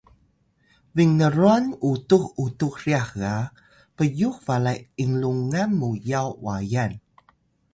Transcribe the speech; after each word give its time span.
binrwan 0.95 1.65
utux 1.89 2.21
utux 2.45 2.71
ryax 2.81 3.07
ga 3.19 3.35
pyux 3.95 4.35
balay 4.47 4.79
lnlungun 5.05 5.69
mu 5.79 5.89
yaw 6.09 6.27
wayan 6.43 6.93